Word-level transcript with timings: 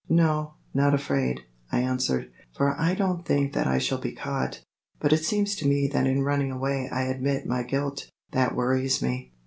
"No, 0.09 0.55
not 0.73 0.95
afraid," 0.95 1.41
I 1.71 1.81
answered, 1.81 2.31
"for 2.55 2.73
I 2.75 2.95
don't 2.95 3.23
think 3.23 3.53
that 3.53 3.67
I 3.67 3.77
shall 3.77 3.99
be 3.99 4.13
caught. 4.13 4.63
But 4.99 5.13
it 5.13 5.23
seems 5.23 5.55
to 5.57 5.67
me 5.67 5.87
that 5.89 6.07
in 6.07 6.23
running 6.23 6.51
away 6.51 6.89
I 6.91 7.03
admit 7.03 7.45
my 7.45 7.61
guilt. 7.61 8.09
That 8.31 8.55
worries 8.55 9.03
me." 9.03 9.33